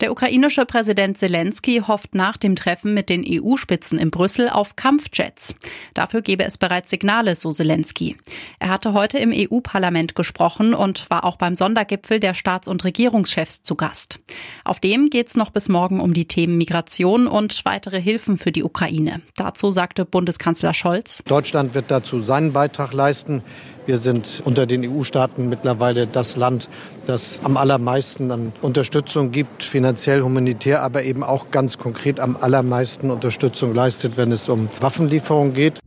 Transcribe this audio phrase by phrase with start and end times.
[0.00, 5.56] Der ukrainische Präsident Zelensky hofft nach dem Treffen mit den EU-Spitzen in Brüssel auf Kampfjets.
[5.92, 8.16] Dafür gebe es bereits Signale, so Zelensky.
[8.60, 13.62] Er hatte heute im EU-Parlament gesprochen und war auch beim Sondergipfel der Staats- und Regierungschefs
[13.62, 14.20] zu Gast.
[14.64, 18.52] Auf dem geht es noch bis morgen um die Themen Migration und weitere Hilfen für
[18.52, 19.20] die Ukraine.
[19.34, 21.22] Dazu sagte Bundeskanzler Scholz.
[21.26, 23.42] Deutschland wird dazu seinen Beitrag leisten.
[23.88, 26.68] Wir sind unter den EU-Staaten mittlerweile das Land,
[27.06, 33.10] das am allermeisten an Unterstützung gibt, finanziell, humanitär, aber eben auch ganz konkret am allermeisten
[33.10, 35.80] Unterstützung leistet, wenn es um Waffenlieferungen geht.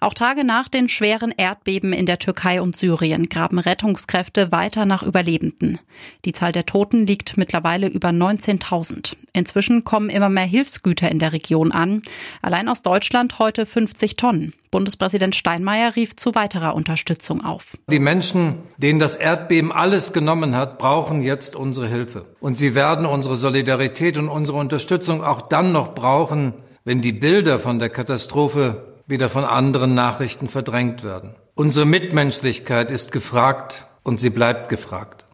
[0.00, 5.02] Auch Tage nach den schweren Erdbeben in der Türkei und Syrien graben Rettungskräfte weiter nach
[5.02, 5.80] Überlebenden.
[6.24, 9.16] Die Zahl der Toten liegt mittlerweile über 19.000.
[9.32, 12.02] Inzwischen kommen immer mehr Hilfsgüter in der Region an.
[12.42, 14.54] Allein aus Deutschland heute 50 Tonnen.
[14.70, 17.76] Bundespräsident Steinmeier rief zu weiterer Unterstützung auf.
[17.90, 22.24] Die Menschen, denen das Erdbeben alles genommen hat, brauchen jetzt unsere Hilfe.
[22.38, 26.52] Und sie werden unsere Solidarität und unsere Unterstützung auch dann noch brauchen,
[26.84, 31.34] wenn die Bilder von der Katastrophe wieder von anderen Nachrichten verdrängt werden.
[31.54, 35.24] Unsere Mitmenschlichkeit ist gefragt und sie bleibt gefragt.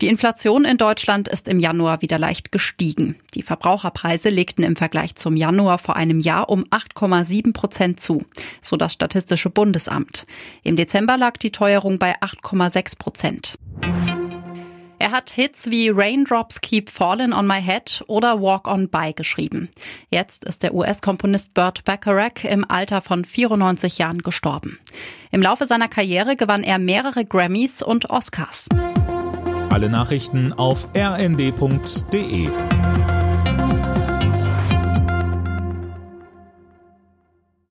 [0.00, 3.20] Die Inflation in Deutschland ist im Januar wieder leicht gestiegen.
[3.34, 8.24] Die Verbraucherpreise legten im Vergleich zum Januar vor einem Jahr um 8,7 Prozent zu,
[8.62, 10.26] so das Statistische Bundesamt.
[10.64, 13.54] Im Dezember lag die Teuerung bei 8,6 Prozent.
[15.12, 19.68] Er hat Hits wie Raindrops Keep Falling on My Head oder Walk on By geschrieben.
[20.08, 24.78] Jetzt ist der US-Komponist Burt Bacharach im Alter von 94 Jahren gestorben.
[25.30, 28.70] Im Laufe seiner Karriere gewann er mehrere Grammys und Oscars.
[29.68, 32.48] Alle Nachrichten auf rnd.de